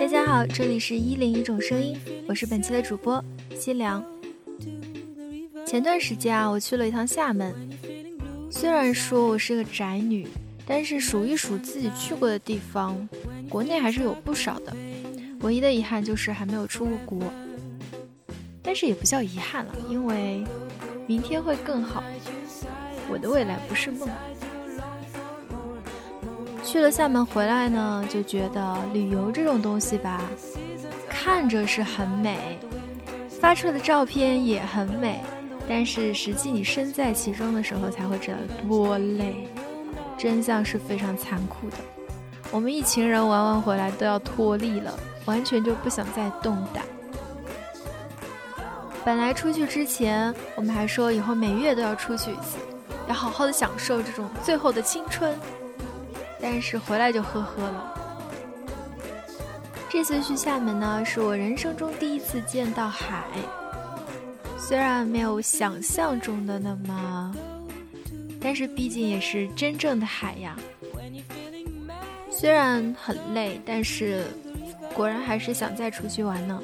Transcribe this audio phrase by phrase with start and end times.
[0.00, 1.94] 大家好，这里是一零一种声音，
[2.26, 3.22] 我是本期的主播
[3.54, 4.02] 西凉。
[5.66, 7.54] 前段时间啊，我去了一趟厦门。
[8.50, 10.26] 虽然说我是个宅女，
[10.64, 13.06] 但是数一数自己去过的地方，
[13.50, 14.74] 国内还是有不少的。
[15.40, 17.20] 唯一的遗憾就是还没有出过国。
[18.62, 20.42] 但是也不叫遗憾了，因为
[21.06, 22.02] 明天会更好。
[23.10, 24.08] 我的未来不是梦。
[26.62, 30.20] 去了厦门回来呢，就觉得旅游这种东西吧，
[31.08, 32.58] 看着是很美，
[33.40, 35.20] 发出来的照片也很美，
[35.68, 39.46] 但是实际你身在其中的时候才会知道多累。
[40.16, 41.76] 真相是非常残酷的。
[42.50, 46.82] 我们一群人玩完回来都要脱力了，完全就不想再动弹。
[49.04, 52.56] 本来出去之前，我们还说以后每月都要出去一次，
[53.08, 55.34] 要好好的享受这种最后的青春。
[56.40, 57.94] 但是回来就呵呵了。
[59.88, 63.24] 这次去厦门呢，是我人生中第一次见到海，
[64.58, 67.34] 虽然没有想象中的那么，
[68.40, 70.56] 但是毕竟也是真正的海呀。
[72.28, 74.24] 虽然很累，但是
[74.92, 76.60] 果然还是想再出去玩呢。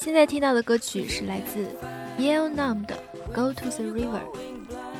[0.00, 1.68] 现在听到的歌曲是来自
[2.18, 2.96] Yale Nam 的
[3.34, 4.20] 《Go to the River》，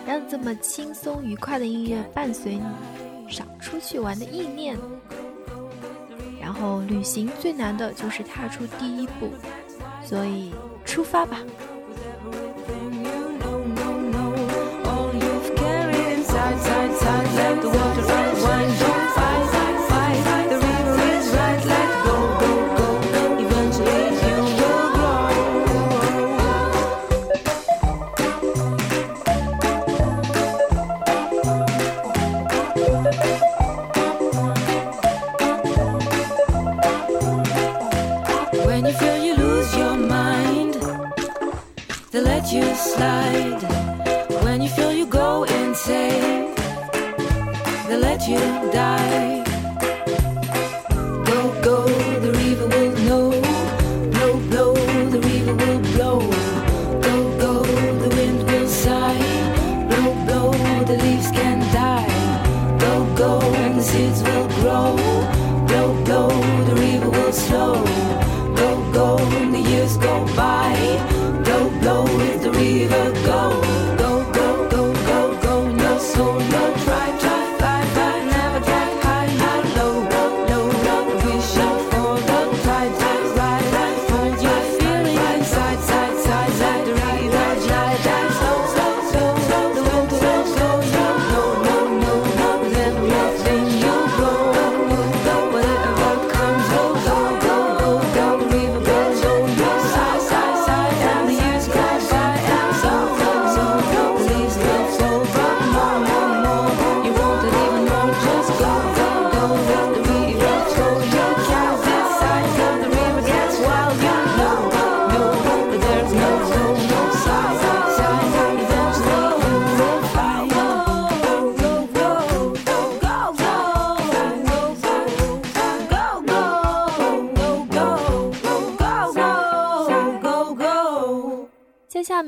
[0.06, 4.76] 让这么轻松愉快的音乐伴随你少出去玩的意念。
[6.40, 9.30] 然后，旅行最难的就是踏出第一步，
[10.04, 10.52] 所以
[10.84, 11.38] 出发吧。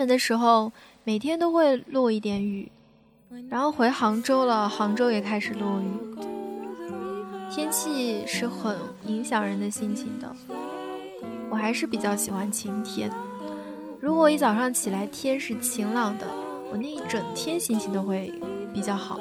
[0.07, 0.73] 的时候，
[1.05, 2.71] 每天都会落一点雨，
[3.49, 5.87] 然后回杭州了，杭州也开始落雨。
[7.51, 8.77] 天气是很
[9.07, 10.35] 影响人的心情的。
[11.51, 13.11] 我还是比较喜欢晴天。
[14.01, 16.27] 如果一早上起来天是晴朗的，
[16.71, 18.33] 我那一整天心情都会
[18.73, 19.21] 比较好。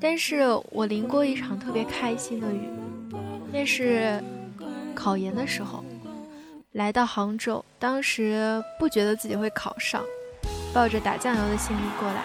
[0.00, 2.70] 但是我淋过一场特别开心的雨，
[3.52, 4.22] 那是
[4.94, 5.84] 考研的时候。
[6.72, 10.04] 来到杭州，当时不觉得自己会考上，
[10.72, 12.22] 抱着打酱油的心理过来，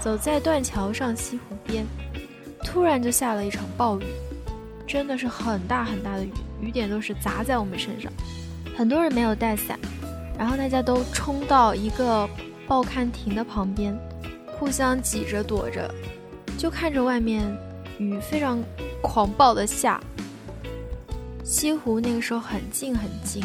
[0.00, 1.84] 走在断桥上西湖边，
[2.64, 4.04] 突然就下了一场暴雨，
[4.86, 8.10] 真的是很大很大的雨，雨点都是砸在我们身上，
[8.74, 9.78] 很多人没有带伞，
[10.38, 12.26] 然后大家都冲到一个
[12.66, 13.94] 报刊亭的旁边，
[14.46, 15.94] 互相挤着躲着，
[16.56, 17.46] 就看着外面
[17.98, 18.64] 雨非常
[19.02, 20.00] 狂暴的下。
[21.58, 23.42] 西湖那个时候很静很静，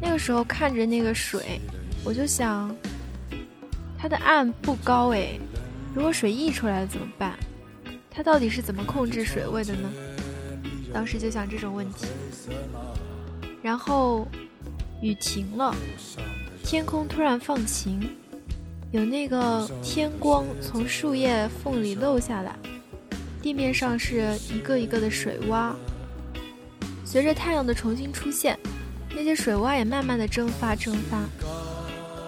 [0.00, 1.60] 那个时候看着那个水，
[2.02, 2.74] 我就想，
[3.98, 5.38] 它的岸不高诶，
[5.94, 7.34] 如果水溢出来了怎么办？
[8.10, 9.90] 它到底是怎么控制水位的呢？
[10.90, 12.06] 当时就想这种问题。
[13.60, 14.26] 然后
[15.02, 15.76] 雨停了，
[16.64, 18.00] 天空突然放晴，
[18.90, 22.56] 有那个天光从树叶缝里漏下来，
[23.42, 25.74] 地面上是一个一个的水洼。
[27.10, 28.56] 随着太阳的重新出现，
[29.12, 31.18] 那些水洼也慢慢的蒸发蒸发，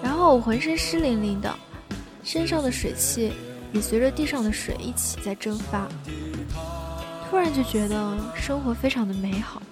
[0.03, 1.55] 然后我浑身湿淋淋的，
[2.25, 3.31] 身上的水汽
[3.73, 5.87] 也随着地上的水一起在蒸发。
[7.31, 9.63] 突然就觉得生活非常的美好，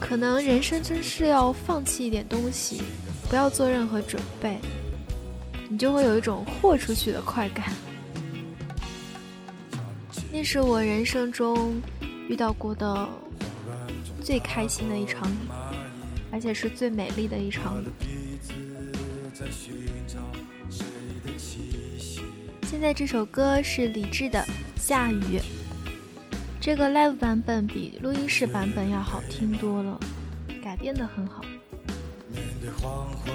[0.00, 2.80] 可能人生真是要放弃一点东西，
[3.28, 4.58] 不要做任何准备，
[5.68, 7.66] 你就会有一种豁出去的快感。
[10.32, 11.78] 那是我人生中
[12.30, 13.06] 遇到过的
[14.26, 15.30] 最开心的一场，
[16.32, 17.86] 而且是最美丽的一场雨。
[22.68, 24.40] 现在这首歌是李志的
[24.76, 25.38] 《下雨》。
[26.60, 30.00] 这个 live 版本比录音室版本要好听多了，
[30.60, 31.44] 改编的很好。
[32.28, 33.32] 面对黄昏，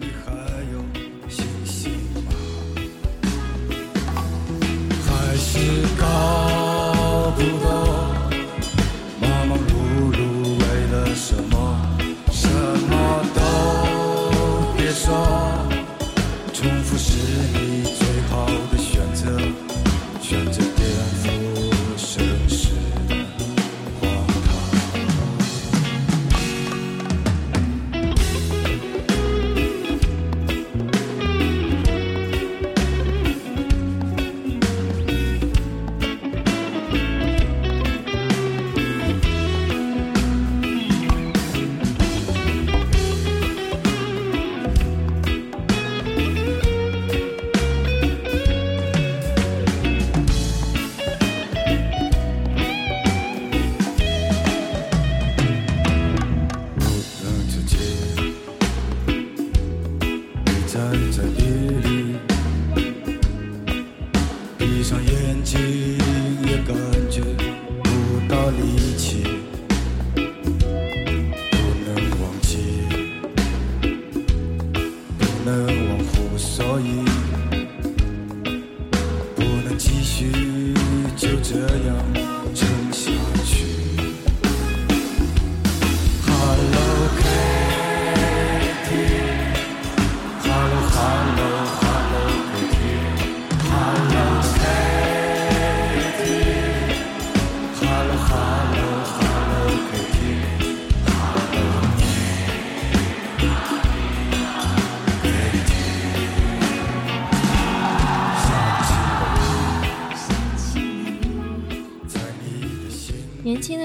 [0.00, 0.32] 你还
[0.72, 0.82] 有
[1.28, 1.92] 信心
[2.26, 2.32] 吗？
[5.06, 6.49] 还是搞
[15.06, 15.29] 都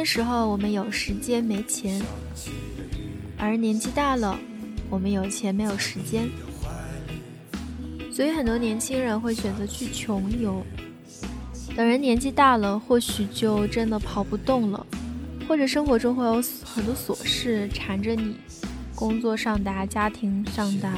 [0.06, 2.00] 时候，我们有时间没钱；
[3.38, 4.38] 而年纪大了，
[4.90, 6.30] 我们有钱没有时间。
[8.14, 10.64] 所以很多年轻人会选择去穷游。
[11.76, 14.86] 等人年纪大了，或许就真的跑不动了，
[15.48, 18.38] 或者生活中会有很多琐事缠着你，
[18.94, 20.94] 工作上达，家庭上达。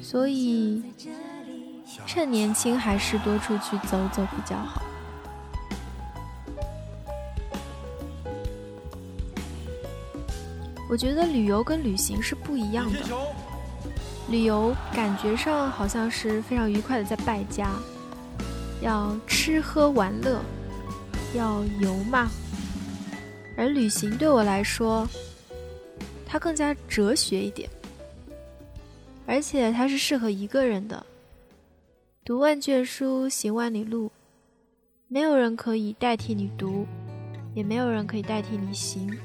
[0.00, 0.82] 所以
[2.06, 4.82] 趁年轻，还是多出去走走比较好。
[10.90, 12.98] 我觉得旅游跟旅行是不一样的。
[14.28, 17.70] 旅游感觉上好像是非常愉快的在败家，
[18.82, 20.42] 要吃喝玩乐，
[21.32, 22.28] 要游嘛。
[23.56, 25.06] 而旅行对我来说，
[26.26, 27.70] 它更加哲学一点，
[29.26, 31.06] 而且它是适合一个人的。
[32.24, 34.10] 读万卷书，行万里路，
[35.06, 36.84] 没有人可以代替你读，
[37.54, 39.16] 也没有人可以代替你行。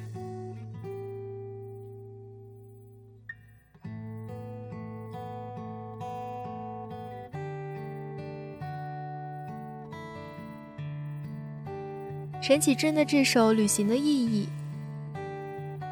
[12.48, 14.48] 陈绮贞的这首《旅行的意义》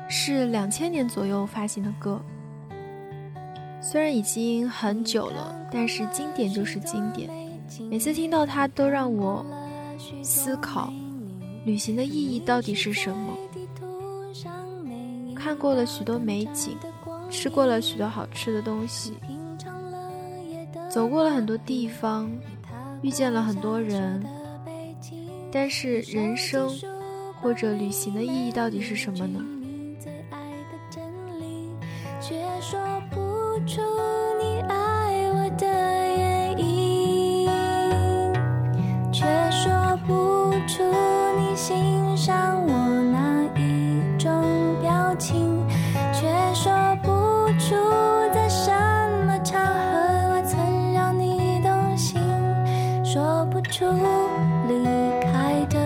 [0.07, 2.21] 是两千年左右发行的歌，
[3.81, 7.27] 虽然已经很久了，但是经典就是经典。
[7.89, 9.43] 每次听到它，都让我
[10.21, 10.93] 思考
[11.65, 13.35] 旅行的意义到底是什么。
[15.35, 16.77] 看过了许多美景，
[17.31, 19.13] 吃过了许多好吃的东西，
[20.87, 22.31] 走过了很多地方，
[23.01, 24.23] 遇见了很多人。
[25.53, 26.67] 但是人生
[27.39, 29.39] 或者旅行的意义到底是什么呢？
[32.19, 32.79] 却说
[33.11, 33.19] 不
[53.43, 53.85] 留不住
[54.69, 54.85] 离
[55.21, 55.82] 开的。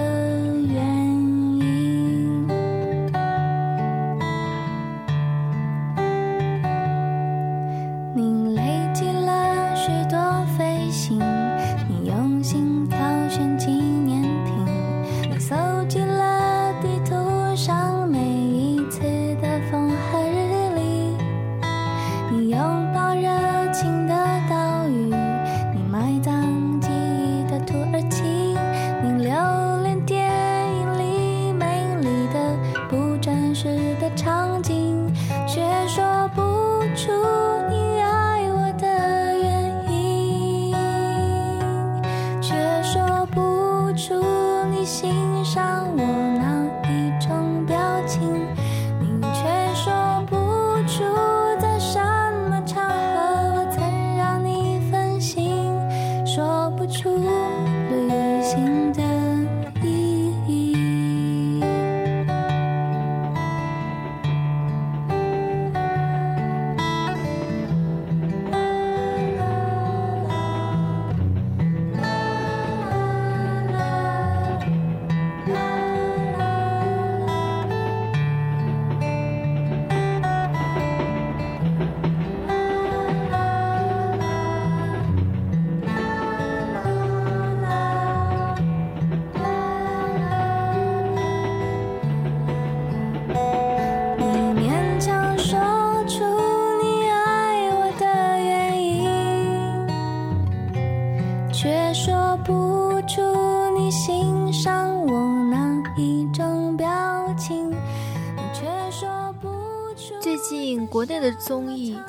[111.30, 112.00] 的综艺，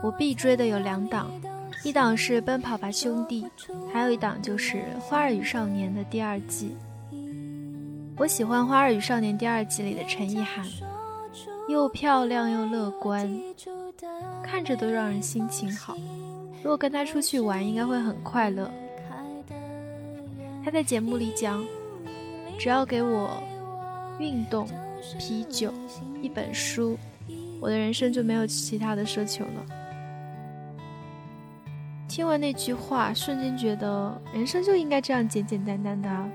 [0.00, 1.28] 我必追的有两档，
[1.82, 3.44] 一档是《奔跑吧兄弟》，
[3.92, 6.76] 还有一档就是《花儿与少年》的第二季。
[8.16, 10.64] 我喜欢《花儿与少年》第二季里的陈意涵，
[11.68, 13.28] 又漂亮又乐观，
[14.40, 15.96] 看着都让人心情好。
[16.62, 18.70] 如果跟他出去玩，应该会很快乐。
[20.64, 21.64] 他在节目里讲，
[22.56, 23.42] 只要给我
[24.20, 24.68] 运动、
[25.18, 25.72] 啤酒、
[26.22, 26.96] 一本书，
[27.60, 29.66] 我的人生就没有其他的奢求了。
[32.08, 36.28] 听完那句话，瞬间觉得人生就应该这样简简单单的啊。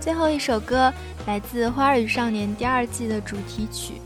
[0.00, 0.92] 最后一首歌
[1.26, 4.00] 来自《花儿与少年》第二季的主题曲，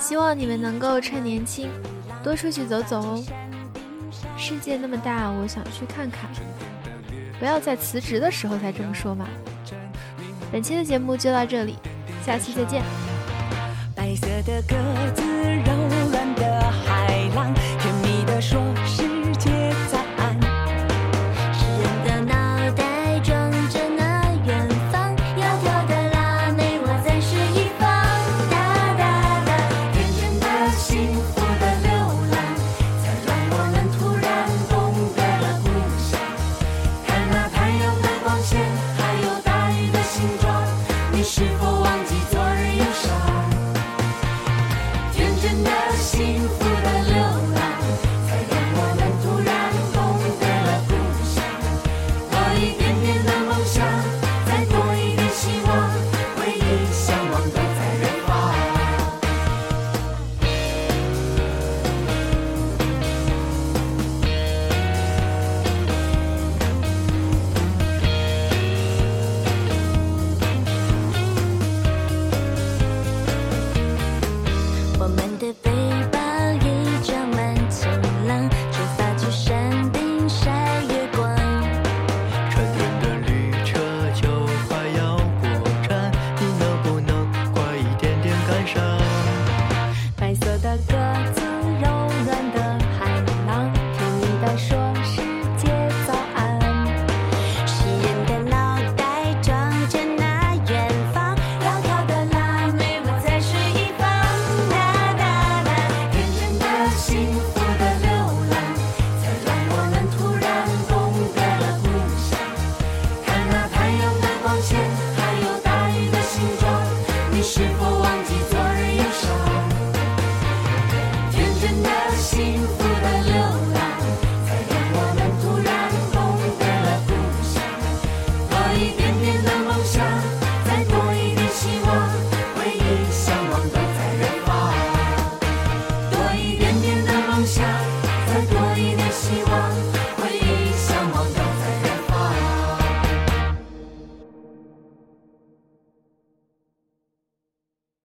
[0.00, 1.68] 希望你们能够趁年轻
[2.22, 3.24] 多出去走走哦。
[4.36, 6.30] 世界那么大，我想去看看。
[7.38, 9.28] 不要在辞职的时候才这么说嘛。
[10.50, 11.76] 本期的节目就到这里，
[12.24, 12.82] 下期再见。
[13.94, 14.74] 白色的鸽
[15.14, 15.22] 子